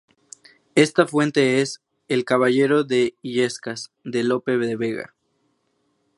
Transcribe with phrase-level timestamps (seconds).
[0.73, 5.13] Esta fuente es "El caballero de Illescas" de Lope de Vega.